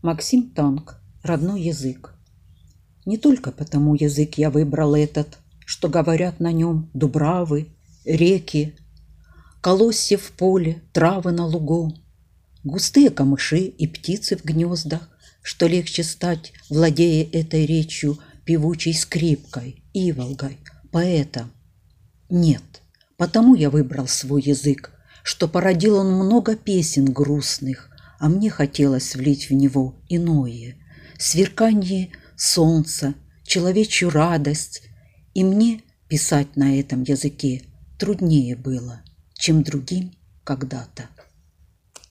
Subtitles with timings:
[0.00, 1.00] Максим Танк.
[1.24, 2.14] Родной язык.
[3.04, 7.66] Не только потому язык я выбрал этот, что говорят на нем дубравы,
[8.04, 8.76] реки,
[9.60, 11.96] колосья в поле, травы на лугу,
[12.62, 15.08] густые камыши и птицы в гнездах,
[15.42, 20.58] что легче стать, владея этой речью, певучей скрипкой, иволгой,
[20.92, 21.50] поэтом.
[22.30, 22.82] Нет,
[23.16, 24.92] потому я выбрал свой язык,
[25.24, 30.76] что породил он много песен грустных, а мне хотелось влить в него иное,
[31.18, 34.82] сверкание солнца, человечью радость,
[35.34, 37.62] и мне писать на этом языке
[37.98, 39.02] труднее было,
[39.34, 40.12] чем другим
[40.44, 41.08] когда-то.